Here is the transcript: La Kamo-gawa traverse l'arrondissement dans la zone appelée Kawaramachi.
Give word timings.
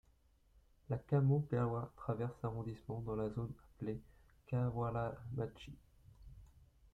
La 0.89 0.97
Kamo-gawa 0.97 1.91
traverse 1.95 2.33
l'arrondissement 2.41 3.01
dans 3.01 3.15
la 3.15 3.29
zone 3.29 3.53
appelée 3.75 4.01
Kawaramachi. 4.47 5.77